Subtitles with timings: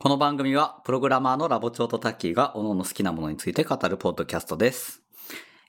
[0.00, 5.02] この番組は、プログラマーのラボ長とタッキーが、各々好きなものについて語るポッドキャストです。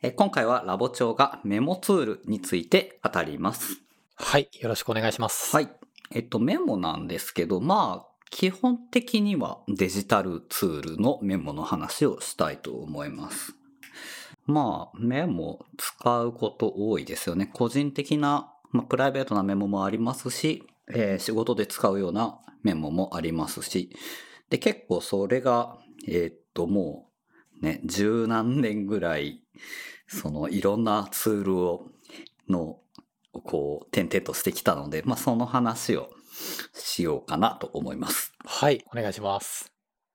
[0.04, 3.82] え今回は、ラボ長がメモツールについて語ります。
[4.14, 4.48] はい。
[4.60, 5.56] よろしくお願いします。
[5.56, 5.70] はい。
[6.12, 13.56] えっと、メモなんですけど、まあ、基本的にはデジタルツールのメモの話をしたいと思います。
[14.46, 17.50] まあ、メモ使うこと多いですよね。
[17.52, 23.90] 個人的な、まあ、プライベートなメモもありますし、えー仕事で使うようなメモもありますし、
[24.50, 27.10] で、結構それが、えーっと、も
[27.62, 29.44] う、ね、十何年ぐらい、
[30.08, 31.88] その、いろんなツールを、
[32.48, 32.80] の、
[33.32, 36.10] こう、点々としてきたので、まあ、その話を
[36.74, 38.34] しようかなと思います。
[38.44, 38.84] はい。
[38.92, 39.72] お願いします。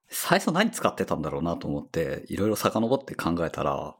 [0.09, 3.97] 最初何使ってたんだろうなと思って、いろいろ遡って考えたら、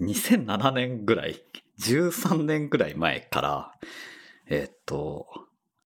[0.00, 1.42] 2007年ぐらい、
[1.80, 3.72] 13年ぐらい前から、
[4.46, 5.26] えーっと、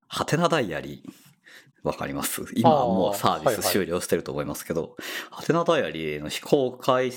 [0.09, 2.43] ハテナダイアリー、わかります？
[2.55, 4.97] 今はもうサービス終了してると思いますけど、
[5.31, 7.13] ハテナダイアリーの非公開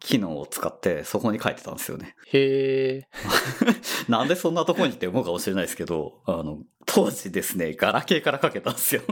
[0.00, 2.14] 機能を使ってそこに書いてたんですよね。
[2.28, 3.08] へえ。
[4.08, 6.58] なんでそんなとこにって思うかもしれないですけど、あの、
[6.96, 9.02] 当時ですね、ガラケーからかけたんですよ。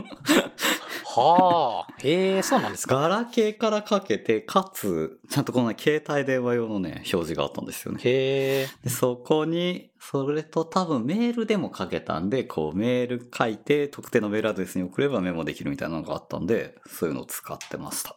[1.05, 1.93] はあ。
[1.99, 2.95] へえ、そうなんですか。
[2.95, 8.01] ガラケーからかけて、かつ、ちゃんとこのね携帯電話用のね、表示があったんですよね。
[8.03, 8.67] へえ。
[8.83, 18.15] でそこに、それと多分メールでも書けたんで、こうメール書いて特定のメールアドレスに送ればメモできるみたいなのがあったんで、そういうのを使ってました。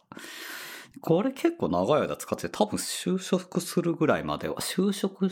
[1.01, 5.29] これ結構長い間使ってて、多分就職するぐらいまでは、就職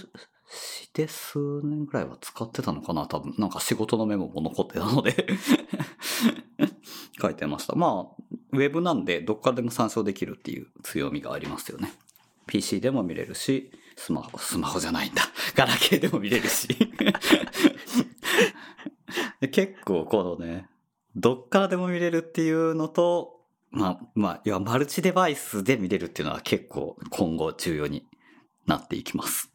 [0.49, 3.35] して数年ぐらいは使ってたのかな多分。
[3.37, 5.27] なんか仕事のメモも残ってたので
[7.21, 7.75] 書いてました。
[7.75, 11.93] まあ、ウェブなんでどっからでも参照できるっていう強みがありますよね。
[12.47, 15.23] PC でも見れるし、スマホ、スマホじゃないんだ。
[15.55, 16.67] ガラケーでも見れるし。
[19.51, 20.69] 結構このね、
[21.15, 28.05] どっからでも見れるっていうのと、まあ、まあ、いや、マルチデバイスで見れるっていうのは結構今後重要に
[28.65, 29.51] なっていきます。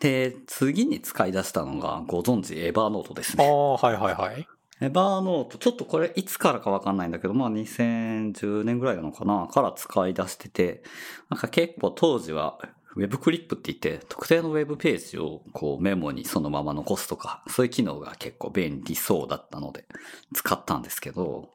[0.00, 3.44] で、次に使い出したのがご存知エバーノートですね。
[3.44, 4.46] ああ、はいはいはい。
[4.82, 10.82] エバーノート、ちょっとこれいつからかわかんないんだけど、まあ2010年ぐらいなのかなから使い出してて、
[11.30, 12.58] なんか結構当時は
[12.94, 19.86] ウェブクリップって言って特定のウェブページをこうメモにそのまま残すとか、そういう機能が結構便利そうだったので
[20.34, 21.48] 使ったんですけど、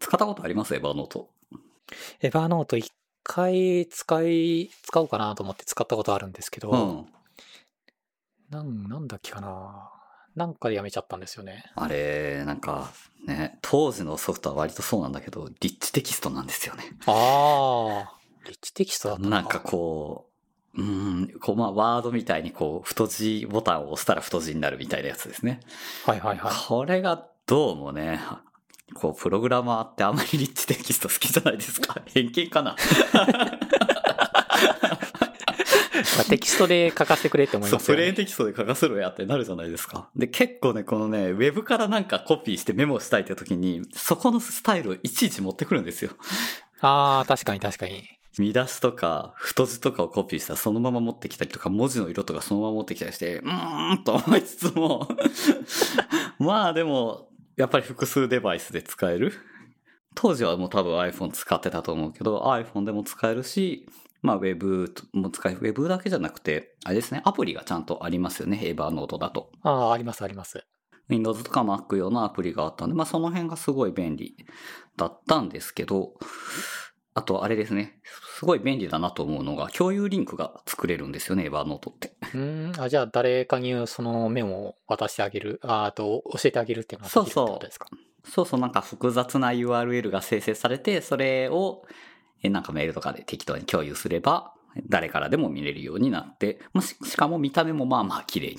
[0.00, 0.74] 使ったことあります？
[0.74, 1.28] エバーノート。
[2.22, 2.90] エバーノート一
[3.22, 7.06] 回使い、使おうかなと思って使ったことあるんですけど、うん。
[8.52, 9.90] なん、なんだっけかな。
[10.36, 11.64] なんかでやめちゃったんですよね。
[11.74, 12.90] あれ、なんか
[13.26, 16.84] ね、当時のソフトは割とそうなんだけど、リッチテキストなんですよね。
[17.06, 18.18] ああ。
[18.46, 20.28] リッチテキストだったのなんかこ
[20.76, 25.60] う、うん、こうまあワードみたいにこう太字ボタンを押したら太字になるみたいなやつですね。
[26.04, 26.52] はいはいはい。
[26.68, 28.20] これがどうもね、
[28.94, 32.76] こうプログラマーってあまりリッチテキスト好きじゃないですか偏見かな
[36.16, 38.02] まあテキストで書かせてくれって思いそう、ますよね。
[38.02, 40.08] プレーンテキストで書かせろやってなるじゃないですか。
[40.16, 46.12] で、結構ね、このね、ウェブからなんかコピーしてメモしたいって時に、そこのスタイルをいちいち持ってくるんですよ。
[46.80, 48.02] ああ、確かに確かに。
[48.38, 55.06] 見出しとか、太字とかをコピーしたらそのまま持ってきたりとか、文字の色とかそのまま持ってきたりして、うーんと思いつつも、
[56.38, 59.34] まあでも、やっぱり複数デバイスで使える。
[60.14, 63.86] 当時はもう多分 iPhone 使ってたと思うけど、iPhone でも使えるし、
[64.22, 65.60] まあ Web も使える。
[65.60, 69.50] Web だけじゃなくて、あれですね、アプリがちゃんとありますよね、エバーノートだと。
[69.62, 70.64] ああ、ありますあります。
[71.08, 74.36] Windows とか Mac 用のアプリがあったんで、まあその辺がすごい便利
[74.96, 76.14] だったんですけど、
[77.14, 78.00] あとあれですね、
[78.38, 82.14] すごい便利だなと思うのが、共有リンクが作れるんですよね、エヴァーノートって。
[82.32, 82.80] うーん。
[82.80, 87.88] あ、じゃあ誰かにそのメモを渡してあげる、ああと教えてあげるっていうのができるってことですか？
[88.24, 91.92] そうそう、なんか複雑な URL が生成されて、それを、え
[92.50, 94.54] なんかメールとかで適当に共有すれば、
[94.88, 98.56] 誰からでも見れるようになって、まあししかも見た目もまあまあ綺麗に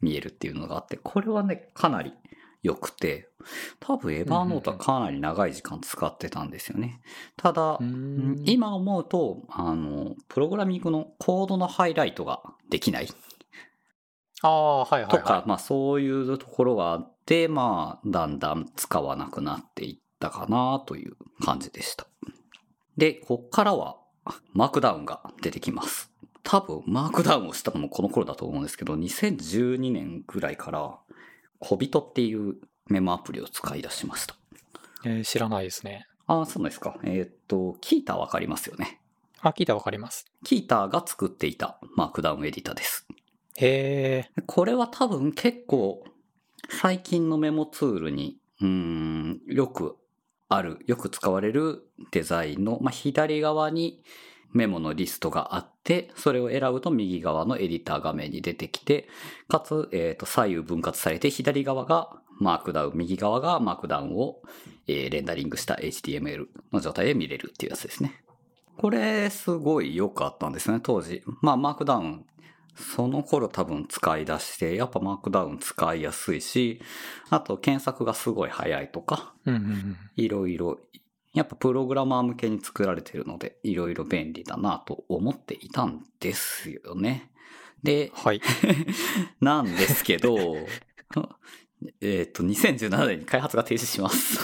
[0.00, 2.12] 見えるっていうのがあって、これはね、かなり
[2.62, 3.28] 良くて、
[3.80, 7.00] 多分エヴァーノートはかなり長い時間使ってたんですよね。
[7.36, 7.78] ただ、
[8.44, 13.08] 今思うと、あの、プログラミングのコードのハイライトができない
[14.42, 15.42] ああ、はいはいとか、はい。
[15.46, 22.06] まあそういうところがあって、まあだんだん使わなくなっていったかなという感じでした。
[22.96, 23.98] で、こっからは
[24.52, 26.10] マークダウンが出てきます。
[26.42, 30.98] 多分マークダウンをしたのもこの頃だと思うんですけど、2012年ぐらいから
[31.58, 32.56] 小人っていう
[32.86, 34.36] メモアプリを使い出しました。
[35.04, 36.06] えー知らないですね。
[36.26, 36.98] ああ、そうですか。
[37.02, 39.00] えーっと、キーターわかりますよね。
[39.40, 40.26] あ、聞いたらわかります。
[40.44, 43.06] キーターが作っていたマークダウンエディターです。
[43.56, 44.42] へえ。
[44.46, 46.04] これは多分結構
[46.70, 49.96] 最近のメモツールに、うーん、よく
[50.48, 54.02] ある、よく使われるデザインの、まあ、左側に
[54.52, 59.08] メモのリストがあって、それを選ぶと右側のエディター画面に出てきて、
[59.48, 64.42] かつ、えっ、と、左右分割されて、左側がマークダウン、右側がマークダウンを、
[64.86, 68.22] えーレンダリングした HTML の状態で見れるっていうやつですね。
[68.76, 71.22] これ、すごい良かったんですね、当時。
[71.42, 72.26] まあ、マークダウン、
[72.76, 76.80] その頃多分使い出して、やっぱマークダウン使いやすいし、
[77.30, 79.34] あと検索がすごい早いとか。
[80.16, 80.78] いろいろ、
[81.34, 87.30] やっぱプログラマー向けに作られてるので、いろいろ便利だなと思っていたんですよね。
[87.82, 88.40] で、はい。
[89.40, 90.36] なんですけど、
[92.00, 94.38] えっと、2017年に開発が停止します。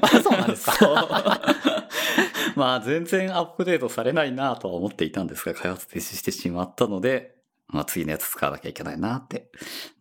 [0.00, 1.40] あ、そうなんですか？
[2.56, 7.36] まあ、全然アップデートされないなとは思っていたんですが、開発停止してしまったので、
[7.72, 9.50] まあ、次のやつ使わなきゃいけないなって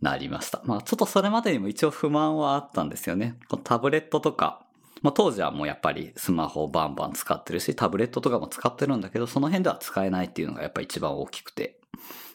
[0.02, 0.62] なりました。
[0.66, 3.38] まあ、ちょっとそれまでにも一応不満はあったんですよね。
[3.50, 4.66] このタブレットとか、
[5.02, 11.80] まあ、当時はもうやっぱりスマホをバンバン使ってるし、タブレットとかも使ってるんだけど、その辺では使えないっていうのがやっぱ一番大きくて、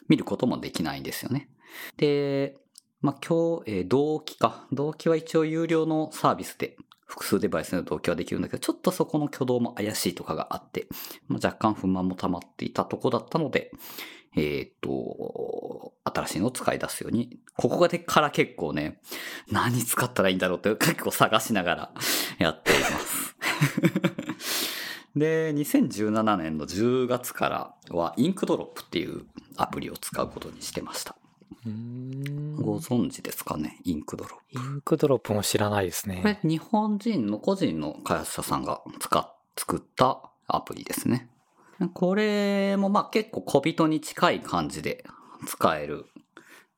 [0.09, 1.49] 見ることもできないんですよね。
[1.97, 2.57] で、
[3.01, 4.65] まあ、今日、えー同期か。
[4.71, 10.87] 同期は一応有料のサービスで複数デバイスの同期はできるんだけど、ちょっとそこの挙動も怪しいとかがあって、
[11.27, 13.71] まあ、若干不満も溜まっていたとこだったので、
[14.35, 18.99] えーっと、新しいのを使い出すように、ここがでから結構ね、
[19.51, 21.91] 何使ったらいいんだろうって結構探しながら
[22.39, 23.35] やっています。
[25.15, 29.25] で、2017年の10月からはインクドロップっていう
[29.55, 31.15] アプリを使うことにしてました。
[31.65, 36.39] ご存知ですかね Inkdrop。Inkdropも知らないですこれね。
[36.43, 41.27] 日本人の個人の開発者さんが使っ作ったアプリですね。
[41.93, 45.05] これもまあ結構小人に近い感じで
[45.45, 46.05] 使える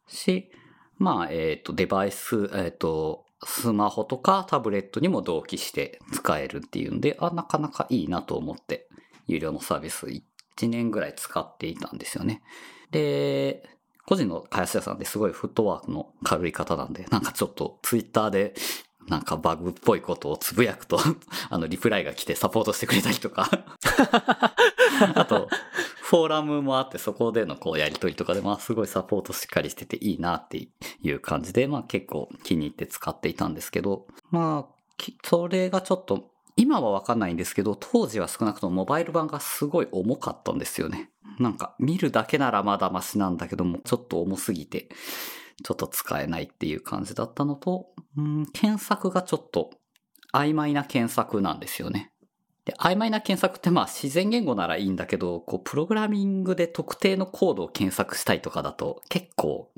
[0.07, 0.51] し、
[0.97, 8.87] まあえっ、とデバイス、えっ、とスマホとかタブレットにも同期して使えるっていうんで、あ、なかなかいいなと思って
[9.27, 10.21] 有料のサービス1
[10.69, 12.41] 年ぐらい使っていたんですよね。
[12.91, 13.63] で、
[14.05, 18.55] 個人の開発者さんですごいフットワークの軽い方なんで、なんかちょっとツイッターで
[19.07, 20.99] なんかバグっぽいことをつぶやくと、
[21.49, 23.49] あの、リプライが来てサポートしてくれたりとか、
[25.15, 25.47] あと、
[26.01, 30.69] フォーラムもあってそこでのこうやりとりとかで、まあすごいサポートしっかりしてていいなって
[31.01, 34.73] いう感じで、まあ結構気に入って使っていたんですけど、まあ、
[35.23, 41.09] それがちょっと、今はわかんないんですけど、当時は少なくともモバイル版がすごい重かったんですよね。
[41.39, 44.89] なんか見るだけならまだマシなんだけども、ちょっと重すぎて、
[45.63, 47.87] ちょっと使えないっていう感じだったのと、
[48.17, 49.71] うん、検索がちょっと
[50.33, 52.11] 曖昧な検索なんですよね。
[52.69, 59.71] で、曖昧な検索ってまあ自然言語ならいいんだけど、こう、プログラミングで特定のコードを検索したいとかだと結構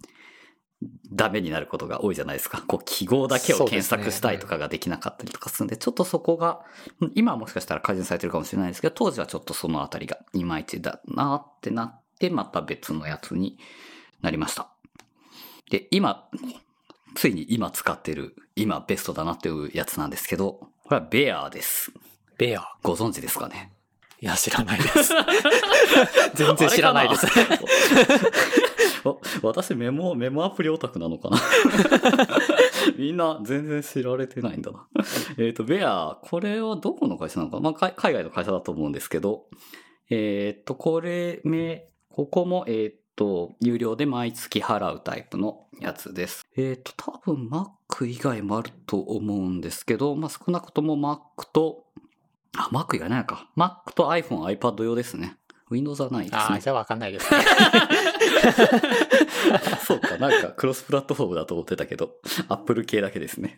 [1.14, 2.62] ダメになることが多いじゃないですか。
[2.68, 6.66] こう、記号だけを検索したいとかができなかったりとかするんで、ちょっとそこが、
[7.00, 13.58] うん今はもしかしたら改善されてるかもしれないですけど、当時はちょっとそのあたりがいまいちだなってなって、また別のやつに
[14.22, 14.68] なりました。
[15.70, 16.28] で、今、
[17.16, 21.94] ついに今使ってる、今ベストだなっていうやつなんですけど、これはベアーです。
[22.42, 22.64] ベア。
[22.82, 23.72] ご存知ですかね？
[24.20, 25.14] いや、知らないです。
[26.34, 27.28] 全然知らないです。
[29.44, 31.38] 私メモ、メモアプリオタクなのかな？
[32.98, 34.88] みんな全然知られてないんだな。
[35.38, 39.46] えっと、ベア、これはどこの会社なのかまあ、海海外の会社だと思うんですけど、
[40.10, 46.42] えっと、これ、め、ここも、えっと、有料で毎月払うタイプのやつです。
[46.58, 51.86] えっと、多分 Mac 以外もあると思うんですけど、まあ、少なくとも Mac と、
[52.58, 53.50] あ、Mac 以外ないのか。
[53.56, 55.38] Mac と iPhone、iPad 用ですね。
[55.70, 56.40] Windows はないですね。
[56.40, 57.42] ああ、じゃあわかんないですね。
[59.88, 62.16] そうか、なんかクロスプラットフォームだと思ってたけど、
[62.50, 63.58] アップル系だけですね。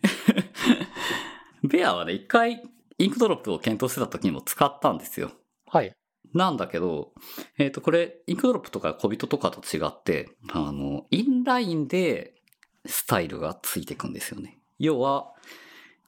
[1.64, 2.62] Bear はね、一回
[2.98, 5.32] Inkdrop を検討してた時にも使ったんですよ。
[5.66, 5.92] はい。
[6.32, 7.12] なんだけど、
[7.58, 12.34] えっ、と、これ、 Inkdrop とか Kobito とかと違って、あの、インラインで
[12.86, 14.58] スタイルがついていくんですよね。
[14.78, 15.32] 要は、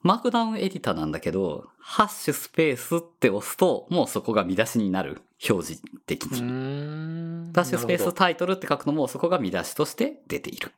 [0.07, 5.21] Markdown エディターなんだけど、ハッシュスペースって押すと、もうそこが見出しになる。
[5.49, 6.41] 表示的に。
[6.41, 7.53] ん。
[7.53, 10.71] ハッシュスペースタイトルって書くのも、そこが見出しとして出ている。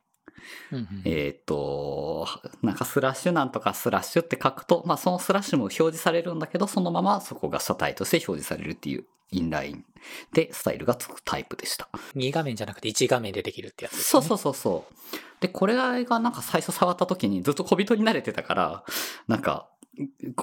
[0.71, 2.27] うんうんえっ、と、
[2.63, 9.85] なんかスラッシュなんとかスラッシュって書くと、まあそのスラッシュも表示されるんだけど、そのままそこが書体として表示されるっていうインライン
[10.33, 11.89] でスタイルがつくタイプでした。
[12.15, 14.03] 2画面じゃなくて1画面でできるってやつですね。
[14.03, 14.95] そうそうそうそう。
[15.41, 18.83] で、これがなんか最初触った時にずっと小人に慣れてたから、
[19.27, 19.67] なんか、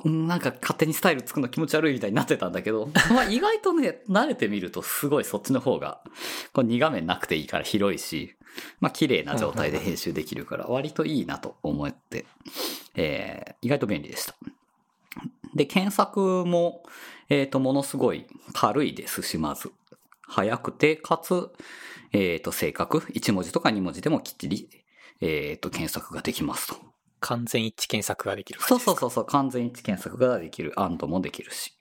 [0.04, 6.02] うんなんか勝手にスタイルつくの気持ち悪いみたいになってたんだけど、 まあ意外とね、慣れてみるとすごいそっちの方が、
[6.52, 8.34] これ2画面なくていいから広いし、
[8.80, 12.26] まあ綺麗な状態で編集できるから割といいなと思って、
[12.94, 14.34] えー、意外と便利でした。
[15.56, 16.84] で、検索も、
[17.28, 19.72] えっ、と、ものすごい軽いですし、まず。
[20.28, 21.50] 早くて、かつ、
[22.12, 22.98] えっ、と、正確。
[22.98, 24.68] 1文字とか2文字でもきっちり、
[25.20, 26.76] えっ、と、検索ができますと。
[27.20, 30.72] 完全一致検索ができるそうそうそうそう、完全一致検索ができる。
[30.76, 31.72] and もできるし。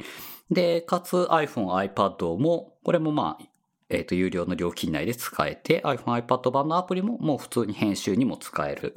[0.50, 3.46] で、かつ iPhone、iPad も、これもまあ、
[3.90, 8.96] えっ、と、有料の料金内で使えて、iPhone、iPad 版のアプリももう普通に編集にも使える、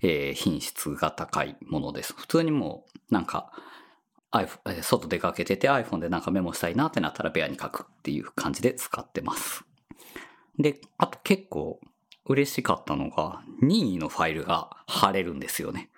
[0.00, 2.14] えー品質が高いものです。
[2.16, 3.50] 普通にもう、なんか、
[4.32, 9.64] iPhone えー外出かけてて iPhone でなんかメモしたいなってなったらベアに書くっていう感じで使ってます。
[10.58, 11.80] で、あと結構
[12.26, 15.90] 嬉しかったのが、任意のファイルが貼れるんですよね。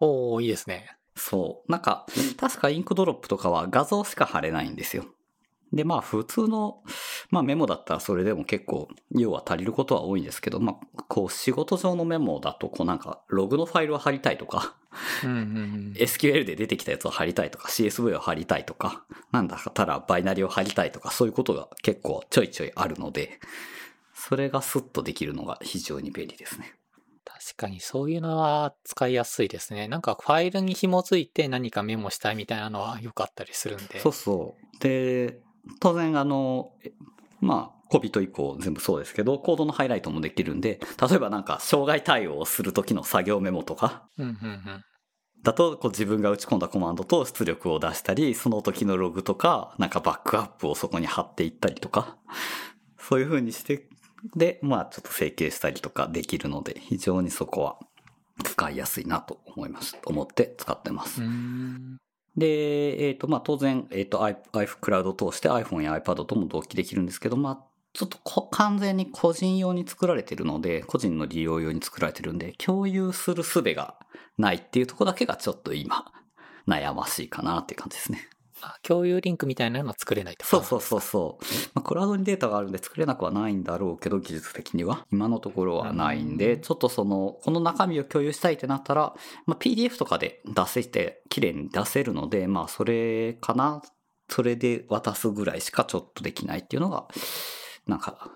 [0.00, 0.96] おー、いいですね。
[1.14, 1.70] そう。
[1.70, 5.06] なんか、確かインクドロップとかは画像しか貼れないんですよ。
[5.72, 6.82] で、まあ普通の、
[7.30, 14.74] まあメモだったらそれでも結構量は足りることは多いんですけど、まあこう仕事上のメモだとこうなんかログのファイルを貼りたいとか、
[15.24, 15.92] うんうんうん。
[15.96, 23.38] SQL で出てきたやつを貼りたいとか、CSV を貼りたいとか、なんだったらバイナリを貼りたいとか、そういうことが結構ちょいちょいあるので、
[24.14, 26.74] それがスッとできるのが非常に便利ですね。
[27.24, 29.86] 確かにそういうのは使いやすいですね。
[29.86, 34.00] なんかファイルに紐づいて何かメモしたいみたいなのはよかったりするんで。
[34.00, 34.82] そうそう。
[34.82, 35.38] で、
[35.80, 36.92] 当然あの、え
[37.40, 44.08] まあ、コビト以降全部そうですけど、コードのハイライトもできるんで、例えばなんか障害対応をする時の作業メモとか。
[45.42, 52.16] だとこう自分が打ち込んだコマンドと出力を出したり、その時のログとか、なんかバックアップをそこに貼っていったりとか、
[52.98, 53.88] そういう風にして、
[54.34, 57.78] で、まあちょっと整形したりとかできるので、非常にそこは
[58.44, 59.96] 使いやすいなと思います。
[60.04, 61.24] 思って使ってますう。
[61.24, 61.98] ーん。
[62.36, 68.18] で、えっ、と、まあ、当然、えっ、と、i- iCloud を通して iPhone や iPad とも同期できるんですけど、まあ、ちょっと
[68.50, 73.96] 完全に個人用に作られてるので、個人の利用用に作られてるんで、共有する術が
[74.36, 76.12] ないっていうところだけがちょっと今、
[76.68, 78.28] 悩ましいかなっていう感じですね。
[78.62, 80.48] あ共有リンクみたいなのは作れないとか。
[80.48, 81.44] そうそうそうそう。
[81.74, 85.06] まあ、クラウドにデータがあるんで作れなくはないんだろうけど、技術的には。
[85.12, 89.14] 今のところはないんで、うんちょっとその、この中身を共有したいってなったら、
[89.46, 93.82] まあ、PDF とかで出せて、綺麗に出せるので、まあ、それかな。
[94.28, 97.08] それで渡すぐらいしかちょっとできないっていうのが、
[97.86, 98.30] なんか、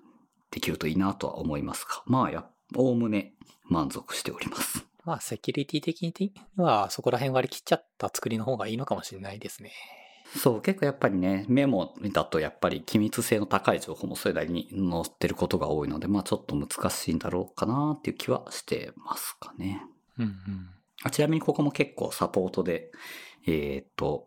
[0.50, 4.86] できるといいなとは思いますが、まあ、や、おおむね満足しております。
[5.04, 9.72] まあ、セキュリティ的にはそこら辺割り切っちゃった作りの方がいいのかもしれないですね。
[10.36, 19.82] そう、結構やっぱりね、メモだとやっぱり機密性の高い情報もそれなりに載ってることが多いので、まあちょっと難しいんだろうかなっていう気はしてますかね。
[20.18, 20.34] うんうん。
[21.02, 22.90] あちなみにここも結構サポートで、
[23.46, 24.24] えーっと、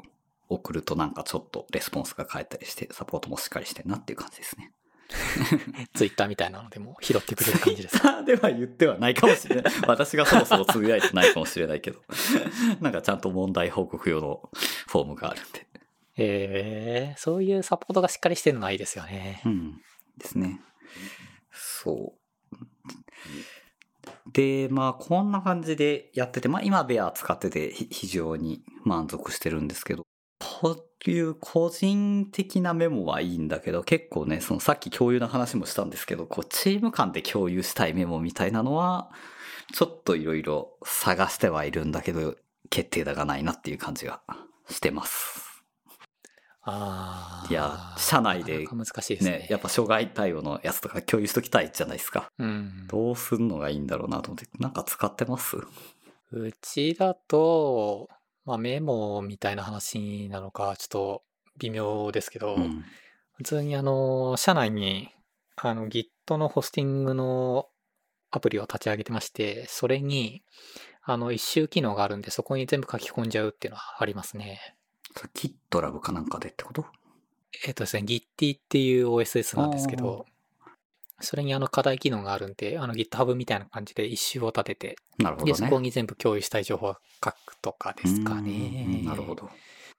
[0.48, 4.74] 送るとなんかちょっとレスポンスが返ったりして、サポートもしっかりしてるなっていう感じですね。
[5.94, 8.00] ツイッターみたいなのでも拾ってくれる感じです。
[8.00, 9.74] Twitter では言ってはないかもしれない。
[9.88, 12.00] 私がそもそもつぶやいてないかもしれないけど。
[12.82, 14.50] なんかちゃんと問題報告用の
[14.88, 15.65] フォームがあるんで。
[16.18, 19.42] へえー、そういうサポートがしっかりしてるのはいいですよね。
[19.46, 19.82] うん。
[20.18, 20.62] ですね。
[21.52, 22.26] そう。
[24.32, 30.06] で、まあ、こんな感じでやってて、まあ、今、ベア使ってて非常に満足してるんですけど、
[30.40, 30.72] こ
[31.06, 39.12] ういう個人的なメモはいいんだけど、結構ね、そのさっき共有の話もしたんですけど、こう、チーム間で共有したいメモみたいなのは、
[39.74, 42.36] ちょっといろいろ探してはいるんだけど、
[42.70, 44.22] 決定打がないなっていう感じが
[44.70, 45.45] してます。
[46.66, 47.48] ああ。
[47.50, 49.32] いや社内で難しいですね。
[49.32, 52.28] ね、やっぱ障害対応のやつとか共有しときたいじゃないですか。
[52.40, 52.88] うん。
[52.88, 55.58] どうすんのがいいんだろうなと思って、なんか使ってます？
[56.32, 58.10] うちだと、
[58.46, 61.24] まあメモみたいな話なのか、ちょっと
[61.60, 62.84] 微妙ですけど、うん。
[63.34, 65.10] 普通にあの、社内に、
[65.58, 67.68] あの、Git のホスティングの
[68.32, 70.42] アプリを立ち上げてまして、それに、
[71.04, 74.76] あの、一周機能があるんで、そこに全部書き込んじゃうっていうのはありますね。
[75.16, 76.86] それ GitLab かなんかでってこと？
[77.66, 80.26] えっ、とですね、Git っていう OSS なんですけど、
[81.22, 85.54] それにあの課題機能があるんで、あの GitHub みたいな感じで一周を立てて、で、なるほどね。
[85.56, 89.04] そこに全部共有したい情報を書くとかですかねう。
[89.04, 89.50] んなるほど。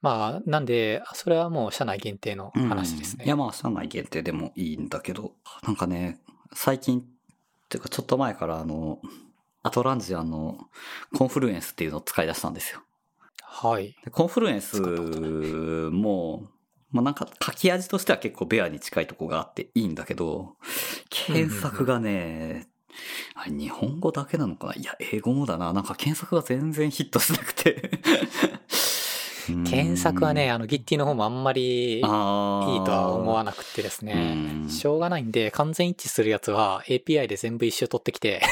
[0.02, 3.22] まあ、なんで、それはもう社内限定の話ですね。
[3.22, 5.32] うんいや、まあ、社内限定でもいいんだけど、
[5.62, 6.20] なんかね、
[6.52, 7.04] 最近、っ
[7.68, 9.00] ていうかちょっと前からあの、
[9.62, 10.58] アトランジアの
[11.16, 12.82] コンフルエンスっていうのを使い出したんですよ。
[13.58, 13.96] はい。
[14.04, 16.44] でコンフルエンスも、
[16.90, 20.56] まあなんか書き味としては結構ベアに近いとこがあっていいんだけど、
[21.08, 22.68] 検索がね、
[23.34, 24.74] あれ日本語だけなのかな？
[24.74, 25.72] いや、英語もだな。
[25.72, 27.90] なんか検索が全然ヒットしなくて。
[29.64, 34.34] 検索はね、あの Git の方もあんまりいいとは思わなくてですうね
[34.64, 38.42] ん、しょうがないんで、完全一致するやつは API で全部一周取ってきて、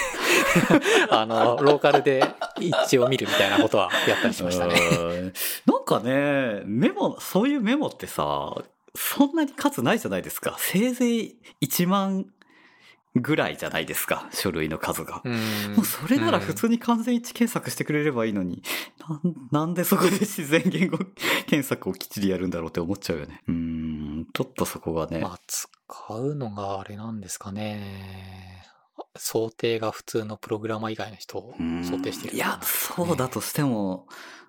[1.10, 2.24] あの、ローカルで
[2.60, 4.74] 一致を見るみたいなことはやったりしましたね。
[4.74, 5.32] うん。
[5.66, 8.54] なんかね、メモ、そういうメモってさ、
[8.94, 10.56] そんなに数ないじゃないですか。
[10.58, 12.26] せいぜい1万
[13.14, 15.22] ぐらいじゃないですか、書類の数が。
[15.24, 15.32] うん
[15.76, 18.62] もうそれなら普通に完全一致検索してくれればいいのに、
[19.08, 20.98] なんなんでそこで自然言語
[21.46, 23.42] 検索をきっちりやるんだろうって思っちゃうよね。
[23.46, 25.20] うーん、ちょっとそこがね。
[25.20, 25.68] まあ、使
[26.14, 28.64] うのがあれなんですかね。
[29.16, 34.08] 想定が普通のプログラマー以外の人をうん想定してるいや、そうだとしても、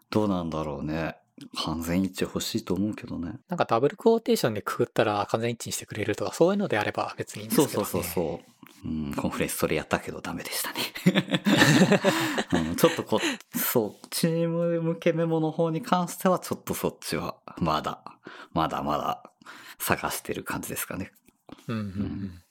[0.10, 1.17] どうなんだろうね。
[1.65, 3.33] 完全一致欲しいと思うけどね。
[3.49, 7.85] なんかダブルクォーテーションでくくったら完全一致にしてくれるとか、そういうのであれば別にいいんですけど、ね。
[7.85, 8.55] そうそうそうそう。
[8.85, 11.41] うん、コンフレンスそれやったけどダメでしたね。
[12.69, 13.19] うん、ちょっとこ
[13.53, 18.03] う、そう、チーム向けメモの方に関してはちょっとそっちはまだ、
[18.53, 19.31] まだまだ
[19.79, 21.11] 探してる感じですかね。
[21.67, 22.41] うんうんうん。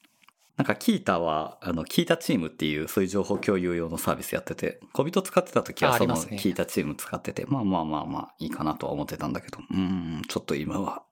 [0.57, 11.03] なんかキータは、あの、キータチームっていうそういう情報共有用のサービスやってて、小人使ってた時はそのキータチーム使ってて、まあまあまあまあいいかなとは思ってたんだけど、うん、ちょっと今は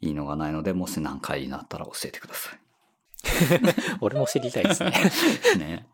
[0.00, 2.58] いいのがないので、もし何回になったら教えてください。
[4.00, 4.92] 俺も知りたいですね。
[5.58, 5.86] ね。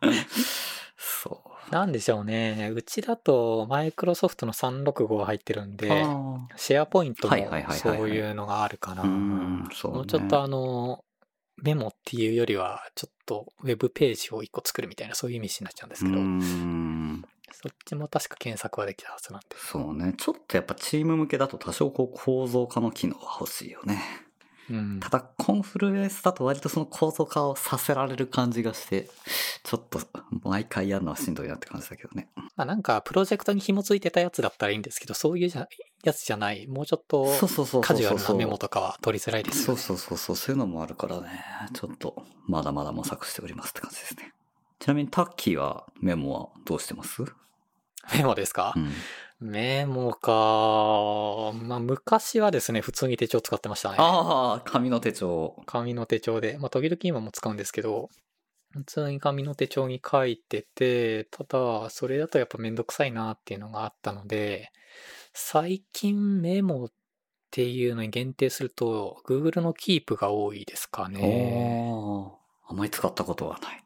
[0.99, 1.51] そう。
[1.73, 2.71] なんでしょうね。
[2.75, 7.35] うちだとマイクロソフトの365入ってるんで、あシェアポイントも
[7.71, 9.05] そういうのがあるかな。
[9.05, 9.97] ーうん、そう、ね。
[9.99, 11.05] もうちょっとあの、
[11.63, 19.49] メモっていうよりは、ちょっとウェブページを一個作るみたいな、そういう意味になっちゃうんですけど、うんそっちも確か検索はできたはずなんで。
[19.57, 20.15] そうね。
[20.17, 24.01] ちょっとやっぱチーム向けだと多少こう構造化の機能は欲しいよね。
[24.71, 25.11] うんた。
[25.11, 29.11] だ、コンフルエンスだと割とその構造化をさせられる感じがして、
[29.65, 30.01] ちょっと
[30.43, 32.29] 毎回やるのはしんどいなって感じだけどね。
[32.57, 35.69] まあなんか、プロジェクトに紐ついてたやつだったらいいんですけど、そういうじゃ
[36.03, 37.83] やつじゃない、もうちょっとそうそうそうそうそう。
[37.83, 39.77] カジュアルなメモとかは取りづらいですそう。
[39.77, 41.45] そうそうそう、そういうのもあるからね。
[41.75, 44.33] ちょっと、まだまだ模索しておりますって感じですね。
[44.79, 47.23] ちなみにタッキーはメモはどうしてます？
[48.17, 49.51] メモですか、うん。
[49.51, 50.31] メモか。
[51.67, 53.97] まあ昔はですね、普通に手帳使ってましたね。
[53.99, 55.63] ああ、紙の手帳。
[55.67, 56.57] 紙の手帳で。
[56.59, 58.09] まあ時々今も使うんですけど、
[58.71, 64.71] 普通に紙の手帳に書いてて、ただ、それだとやっぱめんどくさいなっていうのがあったので、
[65.43, 66.93] 最近メモっ
[67.51, 71.91] ていうのに限定すると、Google の Keep が多いですかね。
[72.69, 73.83] あまり使ったことはない。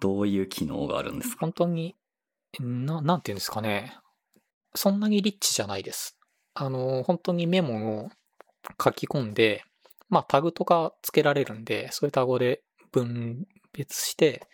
[0.00, 1.40] どういう機能があるんですか？
[1.40, 1.94] 本当に、
[2.58, 3.94] な、なんていうんですかね。
[4.74, 6.18] そんなにリッチじゃないです。
[6.54, 8.08] あの、本当にメモを
[8.82, 9.62] 書き込んで、
[10.08, 14.46] まあタグとかつけられるんで、そういうタグで分別して、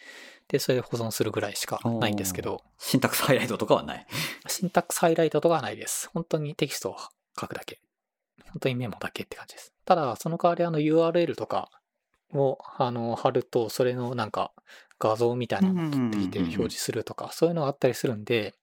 [0.49, 4.07] で、それで保存するぐらいしかないんですけど、シンタックスハイライトとかはない。
[4.47, 6.11] シンタックスハイライトとかはないです。
[6.13, 6.97] 本当にテキストを
[7.41, 7.81] 書くだけ。
[8.45, 9.73] 本当にメモだけって感じです。
[9.85, 11.71] ただ、その代わりあの URL とか
[12.35, 14.53] をあの貼ると、それのなんか
[14.99, 18.55] 画像みたいなのを取ってきて表示するとか、そういうのがあったりするんで、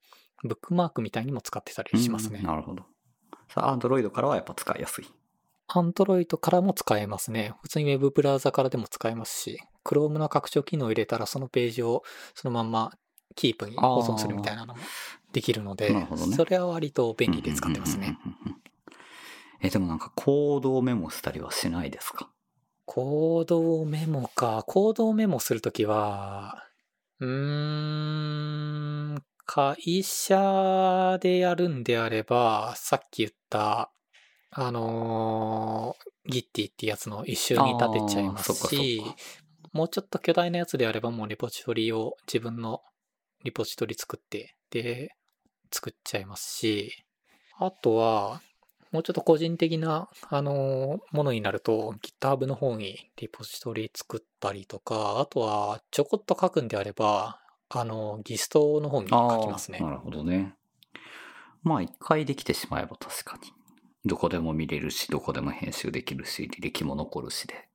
[0.44, 2.46] ブックマークみたいにも使ってたりしますねうん。
[2.46, 2.84] なるほど。
[3.54, 5.06] さあ、Android からはやっぱ使いやすい。
[5.70, 7.54] Android からも使えますね。
[7.62, 12.04] 普通に Web ブラウザからでも使えますし、Chrome の拡張機能を入れたらそのページを
[12.36, 12.94] そのまんま
[13.36, 14.80] Keep に保存するみたいなのも
[15.32, 16.08] できるので、ね。
[16.36, 18.18] それは割と便利で使ってますね。
[19.62, 22.30] え、でもなんかコードをメモしたりはしないですか？
[22.86, 24.64] コードメモか。
[24.66, 26.64] コードメモするときは、
[27.20, 27.30] うー
[29.16, 33.92] ん、会社でやるんであれば、さっき言った、
[34.52, 39.16] あのー、Gitty ってやつの一周に立てちゃいますしか、
[39.72, 42.82] もうちょっと巨大なやつであればもうリポジトリを自分の
[43.44, 45.16] リポジトリ作って、で、
[45.72, 46.92] 作っちゃいますし、
[47.58, 48.42] あとは、
[48.92, 59.80] もうちょっと個人的な、あのーものになると、GitHub の方にリポジトリ作ったりとか、あとは、ちょこっと書くんであれば、あの、ギストの方に書きますね。
[59.80, 60.56] なるほどね。
[61.62, 63.52] まあ一回できてしまえば確かに。
[64.06, 67.70] どこでも見れるし、どこでも編集できるし、履歴も残るしで。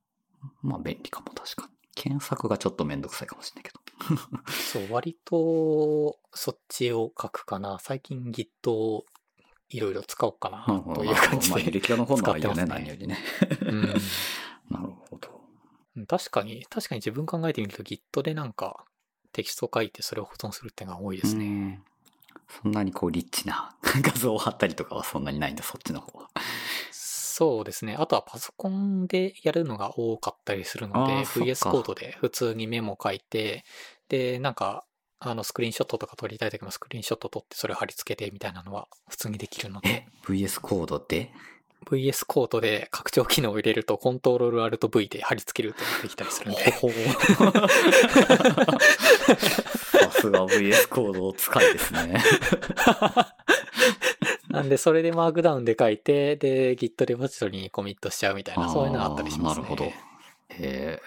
[0.63, 1.74] まあ便利かも確かに。
[1.95, 4.51] 検索がちょっとめんどくさいかもしれないけど。
[4.53, 7.79] そう、割と、そっちを書くかな。
[7.81, 9.05] 最近 Git を
[9.71, 11.71] いろいろ使おうかな、という感じまあ履で。
[11.73, 13.19] 歴が残るのはいいよね、何よりね。
[13.61, 13.83] うん
[14.71, 15.43] なるほど。
[15.97, 18.85] うん確かに、確かに自分考えてみると Git でなんか
[19.33, 21.45] テキスト書いてそれを保存するっていうのが多いですね。
[21.45, 21.83] ね。
[22.63, 26.31] そんなにこうリッチな画像を貼ったりとかはそんなにないんだ、そっちの方は。
[27.37, 27.97] そうですね。
[27.99, 33.65] あとはパソコンでやるのが多かったりするので、VS コードで普通にメモ書いて、
[34.09, 34.85] で、なんか、
[35.19, 41.33] あの、スクリーンショットとか撮りたい時もスクリーンショット撮ってそれを貼り付けてみたいなのは普通にできるので、え、VS コードで
[41.87, 46.79] ？VS コードで拡張機能を入れるとコントロール Alt V で貼り付けるってできたりするんで、 さ
[50.13, 52.23] すが VS コード使いですね。
[54.55, 59.63] なんでそれでマークダウンで書いて、で、Git レポジトリにコミットしちゃうみたいな、そういうのがあったりしますね。
[59.65, 59.93] なるほど。
[60.51, 61.01] へ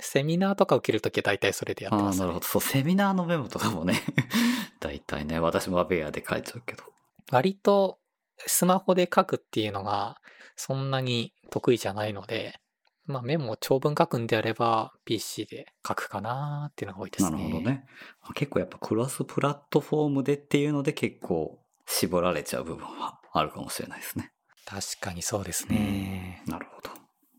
[0.00, 2.20] セミナーとか受けるときは大体それでやってます、ね。
[2.20, 2.46] なるほど。
[2.46, 4.00] そう、セミナーのメモとかもね、
[4.80, 6.84] 大体ね、私もベアで書いちゃうけど。
[7.30, 7.98] 割と
[8.38, 10.20] スマホで書くっていうのが
[10.56, 12.60] そんなに得意じゃないので、
[13.06, 17.30] まあメモを長文書くんであれば PC で書くかなっていうのが多いですね。
[17.30, 17.86] なるほどね。
[18.34, 24.32] 結構やっぱクロスプラットフォームでっていうので結構絞られちゃう部分はあるかもしれないですね。
[24.64, 26.42] 確かにそうですね。
[26.46, 26.90] なるほど。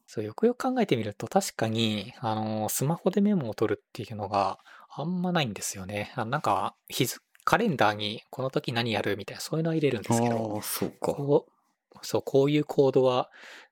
[0.05, 6.13] そう、よくよく考えてみると確かに、あの、スマホでメモを取るっていうのがあんまないんですよね。
[6.15, 11.13] あなんか、日付、カレンダーにこの時何やるみたいな、そういうのは入れるんですけどそうか。
[11.13, 13.29] こう、そう、こういうコードは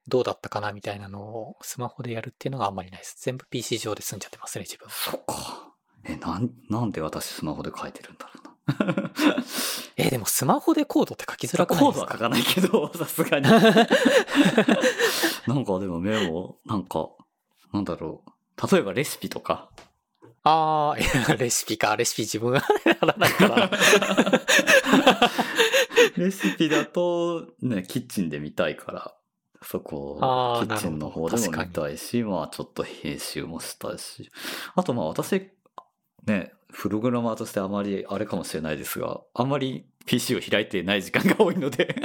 [0.07, 3.15] どうだったかなみたいなのをスマホでやるっていうのがあんまりないです。
[3.19, 4.89] 全部 PC 上で済んじゃってますね、自分。
[4.89, 5.73] そうか。
[6.05, 8.42] え、なん、なんで私スマホで書いてるんだろうな。
[9.97, 12.07] えーでもスマホでコードって書きづらくないですか？
[12.07, 13.47] コードは書かないけど、 さすがに。
[13.49, 13.65] なん
[15.65, 17.09] かでもメモ、なんか、
[17.73, 18.31] なんだろう。
[18.71, 19.69] 例えばレシピとか。
[20.45, 21.95] ああ、レシピか。
[21.95, 23.71] レシピ自分がやらないから。
[26.17, 29.13] レシピだと、ね、キッチンで見たいから、
[29.61, 30.17] そこ
[30.63, 34.29] キッチンの方でも見たいし、まあちょっと編集もしたいし。
[34.75, 35.49] あとまあ私、
[36.25, 41.95] ね、プログラマーとしてあまりあれかもしれないですが、あんまり PC を開いてない時間が多いので、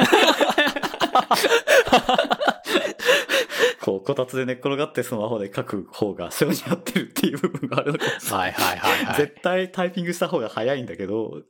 [3.80, 8.52] こう、こたつで寝っ転がってスマホで書く方が性に合ってるっていう部分があるのかもしれない。
[8.52, 9.16] はいはいはいはい。
[9.16, 11.42] 絶対タイピングした方が早いんだけど、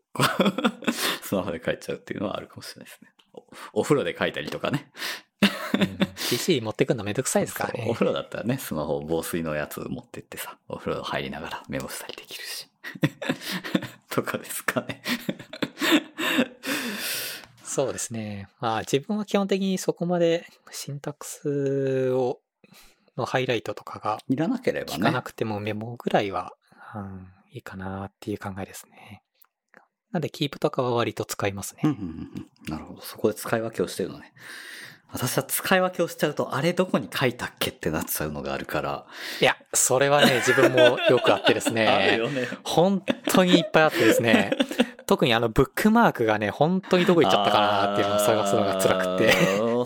[1.22, 3.10] スマホで書いちゃうっていうのはあるかもしれないですね。
[3.32, 4.90] おお風呂で書いたりとかね。
[4.92, 5.08] うん
[6.28, 7.94] PC 持ってくるのめんどくさいですからねお。
[7.94, 12.68] 風呂だったらね、スマホ防水のやつ持ってってさ、お風呂入りながらメモしたりできるし。
[14.10, 15.02] とかですかね。
[17.62, 18.48] そうですね。
[18.60, 22.40] まあ自分は基本的にそこまでシンタックスを、
[23.16, 26.54] のハイライトとかがいらなければかなくてもメモぐらいは、
[26.94, 29.22] うん、いいかなっていう考えですね。
[30.12, 31.82] なんで、キープとかは割と使いますね。
[31.84, 33.00] うんうんうんうんなるほど。
[33.02, 34.32] そこで使い分けをしてるのね。
[35.10, 39.04] 私は使い分けをしちゃうと、あれどこに書いたっけってなっちゃうのがあるから。
[39.40, 42.16] いや、それはね、自分もよくあってです あるね。
[42.18, 42.48] よね。
[42.62, 44.52] 本当にいっぱいあってですね。
[45.06, 49.32] 特にあのブックマークがね、本当にどこ行っちゃったかなっていうのを探すのが辛くて。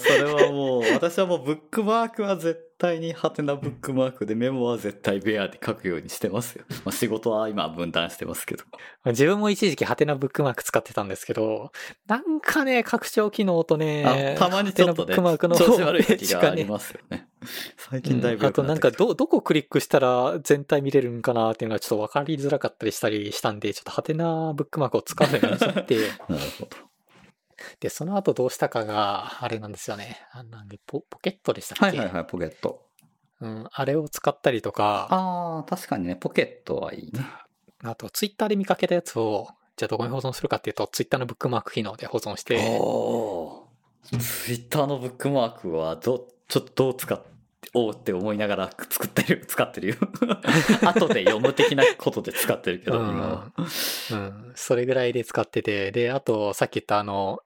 [0.03, 6.65] それはもう、私はもうブックマークは絶対にハテナブックマークでメモは絶対ベアで書くようにしてますよ。
[6.85, 8.65] まあ、仕事は今分担してますけど。
[9.07, 11.71] 自分も一時期ハテナブックマーク使ってたんですけど、
[12.09, 17.29] なんかね、拡張機能とねあ、たまにちょっとね、ハテナブックマークの調子悪い時がありますよね。
[17.77, 25.97] 最近だいぶうんあとなんかどど、どこクリックしたら全体見れるんかなっていうのはちょっと分かりづらかったりしたりしたんで、ちょっとハテナブックマークを使うようにしちゃって、
[26.29, 26.92] なるほど。
[27.83, 30.21] で、その後どうしたかが、あれなんですよね。
[30.31, 32.87] あなんでポ、ポケットでしたっけ、はいはいはい、ポケット。
[33.41, 37.27] うん、あれを使ったりとか、ああ、確かにね、ポケットはいいね。
[37.83, 47.33] あとツイッターで見かけたやつを、じゃあどこに保存するかっていうと、ツイッターのブックマーク機能で保存して、おーツイッターのブックマークはど、ちょっとどう使って、
[47.75, 49.95] おうって思いながら作ってる、使ってるよ。
[50.87, 53.53] 後で読む的なことで使ってるけど、 うん。
[54.11, 57.41] うん、それぐらいで使ってて、で、あと、さっき言ったあの、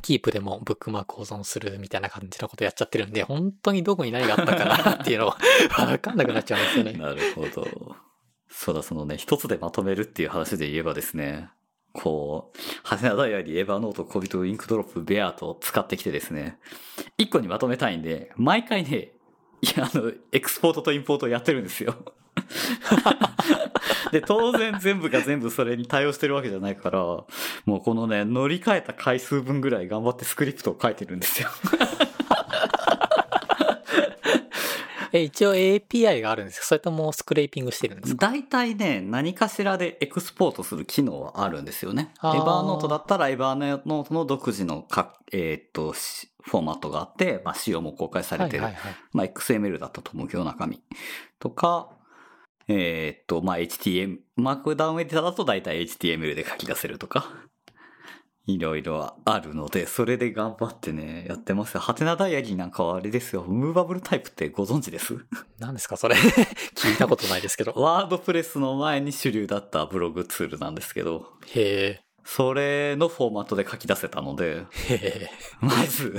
[0.00, 5.26] キープでもブックマーク保存するみたいな感じのことやっちゃってるんで、本当にどこに何があったかなっていうの
[5.78, 6.92] わかんなくなっちゃうんですよね。
[6.94, 7.96] なるほど。
[8.48, 11.50] そうだ、そのね、一つでまとめるっていう話で言えばですね、
[11.92, 16.58] こう、ハテナダイアリー、エヴァノート、コビト、インクドロップ、ベアと使ってきてですね、
[17.18, 19.12] 一個にまとめたいんで、毎回ね、
[19.60, 22.14] いや、あの、エクスポートとインポートをやってるんですよ。
[24.12, 27.26] で、当然全部が全部それに対応してるわけじゃないから、も
[27.78, 31.48] うこのね、乗り換えた回数分ぐらい頑張ってスクリプトを書いてるんですよ。
[35.14, 36.66] え、一応 API があるんですか？
[36.66, 38.28] それともスクレーピングしてるんですか？
[38.28, 42.12] 大体ね、何かしらでエクスポートする機能はあるんですよね。
[42.14, 48.62] エあーノートだったらエヴァーノートの独自のか、えーっと、しフォーマットがあって、まあ、仕様も公開されてる。
[48.64, 48.94] はいはいはい。
[49.12, 50.80] まあ、XML だったと思うけど、中身。
[51.38, 51.90] とか、
[52.68, 57.28] えーっと、まあ、HTML、マークダウンエディターだと大体 HTML で書き出せるとか。
[58.46, 61.80] いろいろあるので、それで頑張ってね、やってますよ。
[61.80, 63.44] ハテナダイアリーなんかはあれですよ。
[63.44, 65.16] ムーバブルタイプってご存知です？
[65.60, 66.16] 何ですかそれ。
[66.74, 67.72] 聞いたことないですけど。
[67.76, 74.94] ワードプレスの前に主流だったブログツールなんですけど、へそれのフォーマットで書き出せたので、え。
[74.94, 75.30] へえ。
[75.60, 76.16] まず、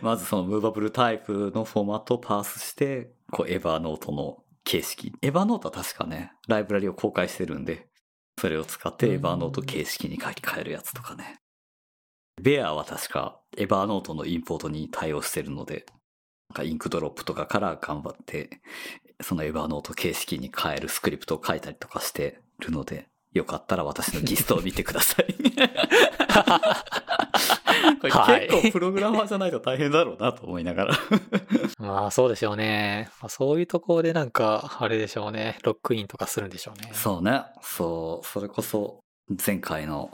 [0.00, 5.12] まずその Movable Type のフォーマットをパースして、こう Evernote の形式。
[5.22, 7.88] Evernote は確かね、ライブラリを公開してるんで、
[8.38, 11.40] それを使って Evernote 形式に書き換えるやつとかね。
[12.40, 15.86] Bear は確か Evernote のインポートに対応してるので、
[16.48, 18.60] なんか Inkdrop とかから頑張って、
[19.20, 25.34] その Evernote 形式に変えるスクリプトを書いたりとかしてるので、よかったら私の Gist を見てください。
[28.10, 30.98] 結構プログラマーじゃないと大変だろうなと思いながら。
[31.78, 33.10] まあそうでしょうね。
[33.20, 35.58] まあそういうところでなんか、あれでしょうね。
[35.62, 36.90] ロックインとかするんでしょうね。
[36.94, 37.42] そうね。
[37.60, 38.26] そう。
[38.26, 39.02] それこそ、
[39.44, 40.10] 前回の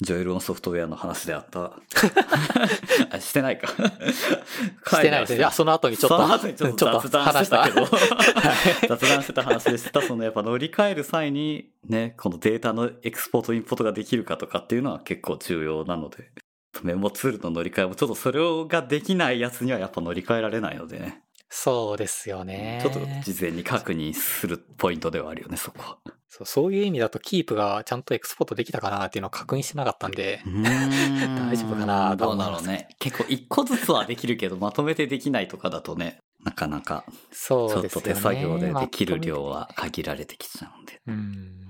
[0.00, 1.72] ジョエルオンソフトウェアの話であった。
[3.10, 3.68] あしてないか。
[4.86, 5.44] してないですね。
[5.44, 10.00] あ、その後にちょっと、その後にちょっと雑談してたけど、はい雑談してた話でした。
[10.02, 16.30] そのやっぱ乗り換える際にね、このデータのエクスポート、インポートができるかとかっていうのは結構重要なので、
[16.82, 21.22] メモツールの乗り換えもちょっとそれができないやつにはやっぱ乗り換えられないのでね。
[21.56, 22.80] そうですよね。
[22.82, 25.98] ちょっと事前に確認するポイントではあるよね、そこは。
[26.28, 32.88] そうそういう意味だと、キープがちゃんとエクスポートできたかなっていうのを確認してなかったんで、大 大丈夫かなとどうだろうね。
[32.98, 38.00] 結構一個ずつはできるけど、まとめてできないとかだとね、なかなかちょっと。
[38.00, 41.00] 手作業でできる量は限られてきちゃうんで。
[41.06, 41.63] うん。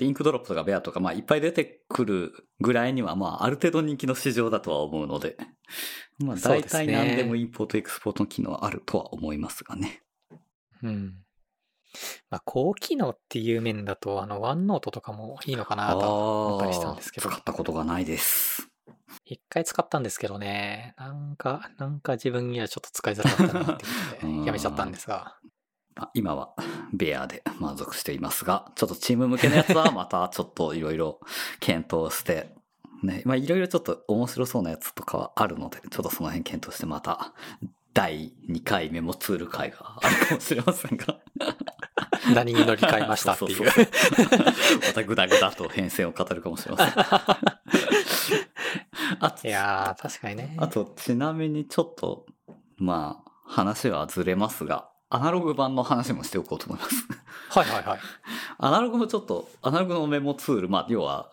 [0.00, 5.36] インクドロップとかベアとか、まあいっぱい出てくるぐらいには、まあある程度人気の市場だとは思うので、
[6.18, 10.02] まあ大体何でもインポートエクスポートの機能はあるとは思いますがね。
[10.82, 11.14] うん。
[12.30, 18.68] まあ、高機能っていう面だと、あの、ワンノートとかもいいのかなと思ったりしたんですけど使、ったことがないです。
[19.24, 25.38] 一回使ったんですけどね、なんか、なんか自分にはちょっと使いづらかったなってこと うんで、やめちゃったんですが、
[25.96, 26.54] まあ今は
[26.92, 31.20] ベアで満足していますが、ちょっとチーム向けのやつは またちょっといろいろ
[31.60, 32.54] 検討して、
[33.02, 37.32] ね、まあいろいろちょっと面白そうなやつとかはあるので、ちょっとその辺検討してまた
[37.94, 41.18] 第2回メモツール会があるかもしれませんが。
[42.34, 43.56] 何に乗り換えましたっていう。
[43.56, 43.86] そそそう
[44.88, 46.88] またグダグダと変遷を語るかもしれません。
[49.44, 50.56] いやー、確かにね。
[50.58, 52.26] あと、ちなみにちょっと、
[52.76, 57.06] まあ、話はずれますが、アナログ版の話もしておこうと思います。
[57.50, 57.98] はいはいはい。
[58.58, 61.30] アナログもちょっと、アナログのメモツール、まあ、要は、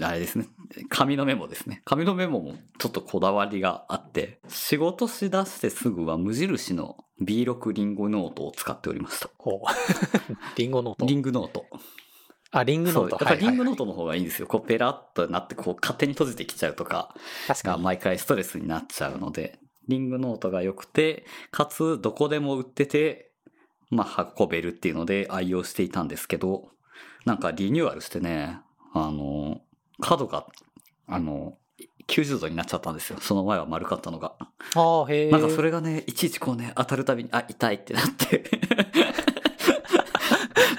[0.00, 0.46] あれですね。
[0.88, 1.82] 紙のメモですね。
[1.84, 9.28] 紙のメモもちょっとこだわりがあって、仕事しだしてすぐは無印の B6 リンゴノートを使っておりました。
[9.36, 9.60] ほう。
[10.56, 11.06] リンゴノート。
[11.06, 11.66] リングノート。
[12.52, 13.16] あ、リングノート。
[13.16, 13.84] っぱりリングノート。
[13.84, 14.46] トの方がいいんですよ。
[14.46, 17.14] こうペラッとなって、こう勝手に閉じてきちゃうとか、
[17.48, 17.82] が確かに。
[17.82, 19.58] 毎回ストレスになっちゃうので、
[19.90, 23.32] リングノートが良くて、かつどこでも売ってて、
[23.90, 26.70] まあ運べるっていうので愛用していたんですけど、
[27.26, 28.60] なんかリニューアルしてね、
[28.94, 29.60] あの、
[30.00, 30.46] 角が、
[31.06, 31.58] あの、
[32.06, 33.18] 90度になっちゃったんですよ。
[33.20, 34.34] その前は丸かったのが。
[34.74, 35.30] ああ、へえ。
[35.30, 38.44] なんかそれがね、いちいちこうね、当たるたびに、あ、痛いってなって。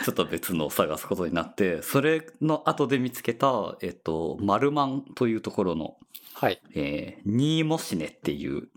[0.03, 5.97] ちょっと別のを探すことになって、それの後で見つけた、えっと、マルマンというところの、
[6.33, 6.59] はい。
[6.73, 8.69] えー、ニーモシネっていう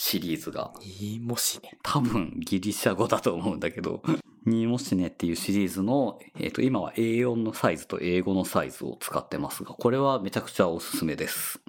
[0.00, 1.76] シリーズが、いいもしね。
[1.82, 4.00] 多分ギリシャ語だと思うんだけど、
[4.46, 11.60] ニーモシネっていうシリーズの、えっ、と、今は A4 のサイズと英語のサイズを使ってますが、これはめちゃくちゃおすすめです。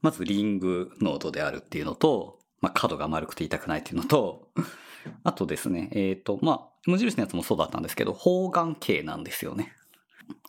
[0.00, 4.48] まずリングノートであるっていうのと、まあ、角が丸くて痛くないっていうのと、
[5.22, 9.74] あとですね、えっ、と、まあ、無印のやつもそうだったんですけど、方眼形なんですよね。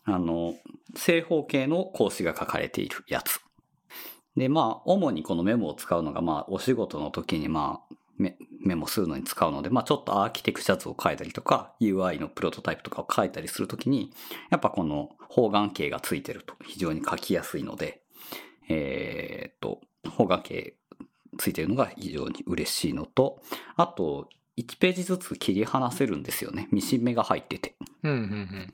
[0.06, 0.56] あの、
[0.95, 3.44] 正方形の格子が書かれているやつ。
[4.36, 14.12] で、まあ、主にこのメモを使うのが、まあ、お仕事の時に、まあ、メメモするのに使うので、まあ、ちょっとアーキテクチャ図を書いたりとか、UI のプロトタイプとかを書いたりするときに、
[14.50, 18.02] やっぱこの方眼形がついてると非常に書きやすいので、
[18.69, 20.76] えーっと、方眼形
[21.38, 23.41] ついてるのが非常に嬉しいのと、
[23.76, 26.69] あと、1ページずつ切り離せるんですよね。
[26.71, 27.76] ミシン目が入ってて。
[28.04, 28.74] うんうんうん。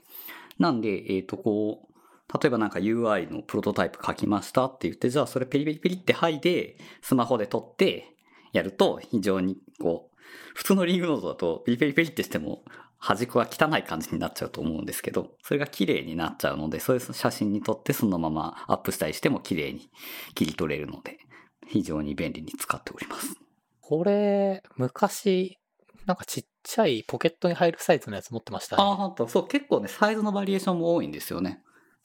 [0.58, 1.91] なんで、えっ、と、こう、
[2.40, 8.14] 例えばなんか UI のプロトタイプ書きましたって言って、じゃあそれペリペリペリって剥いで、スマホで撮って
[8.52, 10.16] やると非常にこう、
[10.54, 12.62] 普通のリングノートだとペリペリペリってしても
[12.98, 19.90] 端っこが汚い感じになっちゃうと思うんですけど、それが綺麗になっちゃうので、そういう写真に撮ってそのままアップしたりしても綺麗に
[20.34, 21.18] 切り取れるので、
[21.66, 23.34] 非常に便利に使っております。
[23.80, 25.58] これ、昔、
[26.06, 28.82] なんかちっちゃいポケットに入るサイズのやつ持ってましたね。
[28.84, 29.26] ああ、ほんと。
[29.26, 31.60] そう、結構ね、サイズのバリエーションも多いんですよね。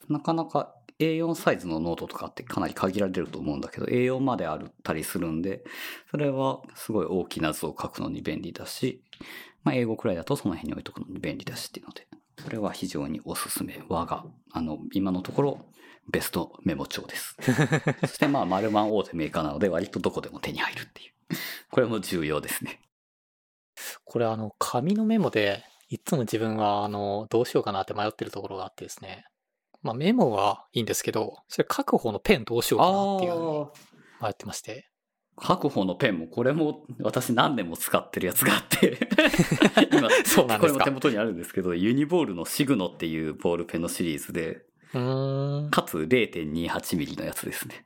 [0.08, 5.62] なかなか A4 サイズのノートとかってかなり限られると思うんだけど、A4 まであったりするんで、
[6.10, 9.02] それはすごい大きな図を書くのに便利だし、
[9.62, 12.08] まあ、 A5 くらいだとその辺に置いとくのに便利だしっていうので、
[12.42, 13.82] これは非常におすすめ。
[13.88, 15.66] 我が、あの、今のところ、
[16.10, 17.36] ベストメモ帳です。
[18.00, 21.12] そしてまあ、マルマン大手メーカーなので、割とどこでも手に入るっていう。
[21.70, 22.80] これも重要ですね。
[24.04, 29.26] これあの、紙のメモで、いつも自分はあの、どうしようかなって迷ってるところがあってですね。
[29.82, 33.72] まあメモはいいんですけど、それ書く方のペンどうしようかなっていうの
[34.20, 34.88] に迷ってまして。
[35.40, 38.98] 書く方のペンも、これも私何年も使ってるやつがあって、
[39.92, 41.08] 今、そうなんですかこれも手。
[41.08, 44.66] 元にあるんですけど、ユニボールのシグノっていうボールペンのシリーズで。
[44.90, 47.84] かつ0.28ミリのやつですね。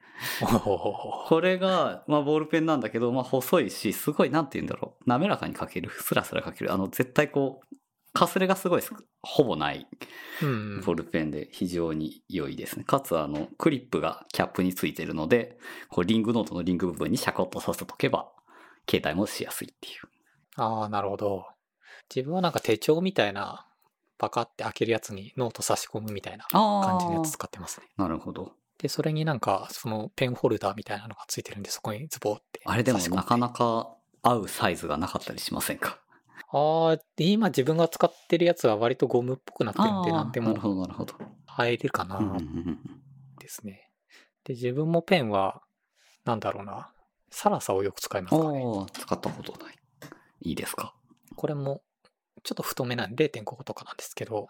[0.55, 5.09] これが、まあ、ボールペンなんだけど、まあ、細いし、すごい、なんて言うんだろう。
[5.09, 5.91] 滑らかに書ける。
[5.91, 6.73] スラスラ書ける。
[6.73, 7.77] あの、絶対こう、
[8.13, 9.87] かすれがすごいすほぼない
[10.43, 10.81] うん。
[10.85, 12.85] ボールペンで非常に良いですね。
[12.85, 18.31] かつ、あの、クリップがキャップについてるので、こう、リングノートのリング部分にシャコッとさせとけば、
[18.91, 19.95] 携帯もしやすいっていう。
[20.57, 21.47] ああ、なるほど。
[22.15, 23.67] 自分はなんか手帳みたいな、
[24.19, 27.87] パカって開けるやつにノート差し込むみたいなあ感じのやつ使ってますね。
[27.97, 28.53] なるほど。
[28.79, 35.99] で、それになんか、そのペンホルダーみたいなのがついてるんで、そこにズボーってあれでもなかなか合うサイズがなかったりしませんか？
[36.55, 41.15] ああ、で今自分が使ってるやつは割とゴムっぽくなってるんで、あなんでーなるほもど、なるほど。
[41.47, 42.37] 入るかな
[43.39, 43.91] ですね。
[44.45, 45.63] で、自分もペンは、
[46.25, 46.93] なんだろうな、
[47.31, 48.63] サラサをよく使いますかね。
[48.93, 49.75] 使ったことない。
[50.43, 50.95] いいですか？
[51.37, 51.83] これも、
[52.43, 54.49] ちょっと太めなんで0.5とかなんですけど、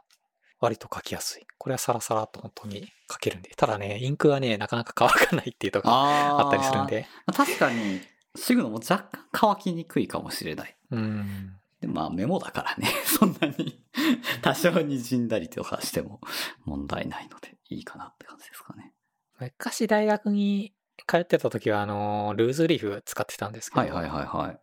[0.60, 1.46] 割と書きやすい。
[1.58, 3.50] これはサラサラっと本当に書けるんで。
[3.56, 6.86] ただね、インクはね、なかなか乾かないっていうとこがああったりするん。
[6.86, 7.06] で。
[7.26, 8.00] まあ確かに、
[8.36, 10.76] シグノも若干乾きにくいかもしれない。
[10.90, 11.56] うん。
[11.82, 13.82] でまあメモだからね、 そんなに
[14.40, 16.20] 多少にじんだりとかしても
[16.64, 18.92] 問題ないのでいいかなって感じですかね。
[19.40, 20.72] 昔大学に
[21.08, 24.60] 通ってた時は、あの、ルーズリーフ使ってたんですけど、はいはいはいはい。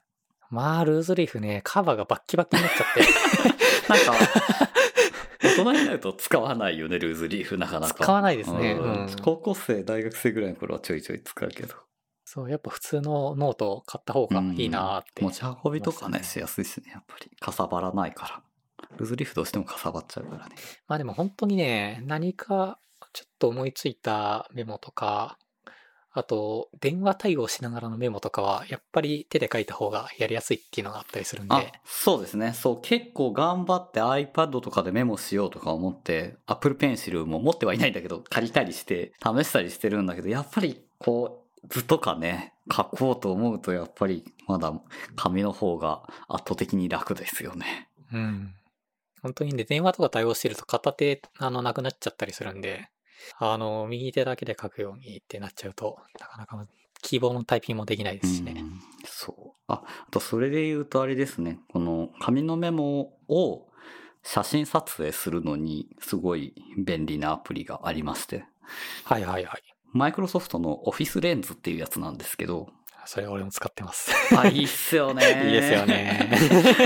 [0.50, 3.02] まあ、ルーズリーフね、カバーがバッキバキになっちゃって。
[3.90, 4.26] なんか、
[5.44, 7.94] 大人になると使わないよね、ルーズリーフなかなか。
[7.96, 11.76] 使わないですねうんうん高校生、大学生ぐらいの頃はちょいちょい使うけど。
[12.32, 15.24] そう、やっぱ普通のノートを買った方がいいなーって。
[15.24, 17.32] 持ち運びとかね、しやすいしね、やっぱり。
[17.40, 18.88] かさばらないから。
[18.98, 20.56] ルーズリーフどうしてもかさばっちゃうからね。
[20.88, 22.78] まあでも本当にね、何か
[23.14, 25.40] ちょっと思いついたメモとか、
[26.12, 32.54] あと、電話対応しながらのメモとかは、やっぱり手で書いた方がやりやすいっていうのがあったりするんで、あ、そうですね。
[32.54, 44.74] そう、結構頑張って iPad とかでメモしようとか思って、Apple Pencil も持ってはいないんだけど、借りたりして、試したりしてるんだけど、やっぱりこう、図とかね、書こうと思うと、やっぱりまだ
[45.16, 47.90] 紙の方が圧倒的に楽ですよね。
[48.14, 48.54] うん。
[49.22, 52.90] 本当にね、電話とか対応してると片手、あの、なくなっちゃったりするんで、
[53.38, 56.66] あの、右手だけで書くようにってなっちゃうと、なかなか
[57.02, 58.56] キーボードのタイピングもできないですしね。
[58.58, 59.62] うんそう。
[59.68, 61.60] あ、あとそれで言うとあれですね。
[61.70, 63.68] この紙のメモを
[64.24, 68.46] 写真撮影するのにすごい便利なアプリがありまして。
[69.04, 69.69] はいはいはい。
[69.92, 72.70] マイクロソフトのオフィスレンズっていうやつなんですけど。
[73.06, 74.12] それ俺も使ってます。
[74.38, 75.24] あ、いいっすよね。
[75.46, 76.30] いいですよね。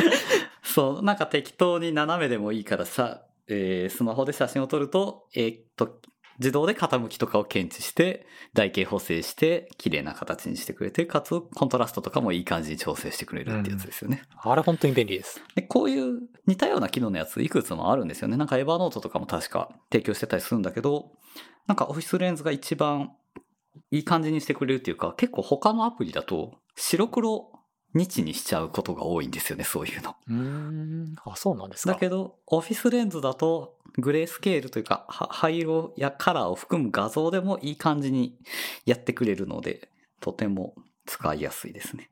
[0.63, 5.99] そう、なんか適当に斜めでもいいからさ、えースマホで写真を撮ると、えーっと、
[6.39, 14.23] 自動で傾きとかを検知して、台形補正して、綺麗な形にしてくれて、かつ、コントラストとかもいい感じに調整してくれるってやつですよね。
[14.35, 15.41] あれ本当に便利です。
[15.55, 18.37] で、こういう似たような機能のやついくつもあるんですよね。
[18.37, 21.11] なんかエヴァノートとかも確か提供してたりするんだけど、
[21.67, 23.11] なんかオフィスレンズが一番
[23.91, 27.52] いい感じにしてくれるっていうか、結構他のアプリだと白黒
[27.93, 30.15] 日にしちゃうことが多いんですよね、そういうの。
[30.27, 31.15] うーん。
[31.25, 31.93] あ、そうなんですか。
[31.93, 38.37] だけど、オフィスレンズだとグレースケールというか、は灰色やカラーを含む画像でもいい感じに
[38.85, 40.75] やってくれるので、とても
[41.05, 42.09] 使いやすいですね。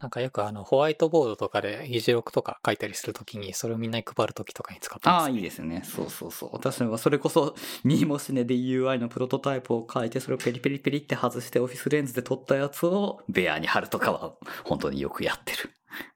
[0.00, 5.82] なんかよくあの、ホワイトボードとかで議事録とか書いたりするときに、それをみんなに配るときとかに使ってます、ああ、いいですね。
[5.84, 6.50] そうそうそう。
[6.52, 14.34] 私はそれこそ、ミーモシネで UI のプロトタイプを書いて、それをペリペリペリって外してオフィスレンズで撮ったやつをベアに貼るとかは、
[14.64, 15.70] 本当によくやってる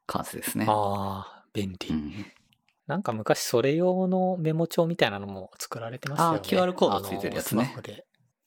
[0.06, 0.66] 感じですね。
[0.68, 1.88] ああ、便利。
[1.88, 2.26] うん、
[2.86, 6.38] なんか昔それ用のメモ帳みたいなのも作られてましたよね。
[6.38, 8.04] あー QR コードついてるやつねあのスマホで。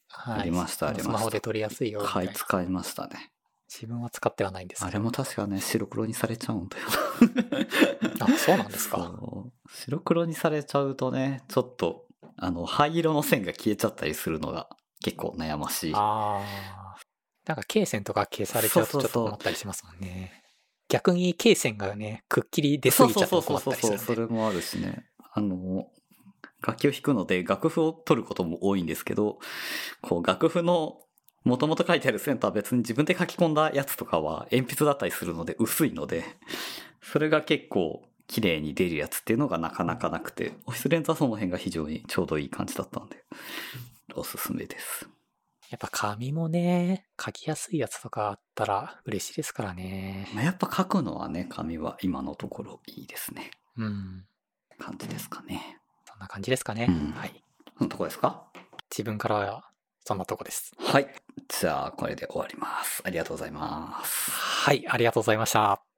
[0.07, 0.39] はい。
[0.39, 2.33] ありましたありましたスマホで撮りやすいよみたはいい、な。
[2.33, 3.34] 使いましたね。
[3.75, 4.85] 自分は使ってはないんです。
[4.85, 6.85] あれも確かね、白黒にされちゃうんだよ
[8.17, 8.25] な。
[8.33, 8.97] あ、そうなんですか。
[8.97, 12.05] そう白黒にされちゃうとね、ちょっと、
[12.38, 14.69] あの、灰色の線が消えちゃったりするのが
[15.03, 15.93] 結構悩ましい。
[15.93, 16.95] ああ。
[17.45, 20.41] なんか、罫線とか消されちゃうとちょっそうそうそうと困ったりしますもんね。
[20.88, 23.97] 逆に罫線がね、くっきり出すぎちゃうと困ったりするんで。
[23.97, 25.05] それもあるしね。
[25.34, 25.89] あの、
[26.65, 29.39] 楽器を弾くので楽譜を取ることも多いんですけど、
[30.01, 30.97] こう楽譜の
[31.45, 36.25] 元々書いてあるセンター別に自分で書き込んだやつとかは鉛筆だったりするので薄いので、
[37.01, 43.23] それが結構綺麗に出るやつっていうのがなかなかなくて、オフィスレンズはその辺が非常にちょうどいい感じだったんで、
[44.15, 45.07] おすすめです。
[45.69, 50.29] やっぱ紙もね、書きやすいやつとかあったら嬉しいですからね。
[50.33, 53.51] まあやっぱ書くのはね、紙は今のところいいですね。
[53.77, 54.25] うん。
[54.79, 55.79] 感じですかね。
[56.05, 56.87] そんな感じですかね。
[56.89, 57.43] うんはい。
[57.77, 58.45] そのとこですか？
[58.91, 59.69] 自分からは
[60.06, 60.72] そんなとこです。
[60.78, 61.08] はい。
[61.47, 63.01] じゃあ、これで終わります。
[63.03, 64.32] ありがとうございます。
[64.32, 65.94] はい、ありがとうございました。